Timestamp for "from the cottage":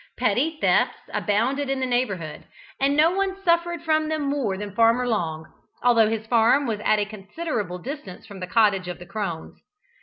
8.25-8.87